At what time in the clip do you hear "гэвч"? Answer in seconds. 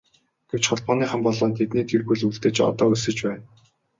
0.49-0.63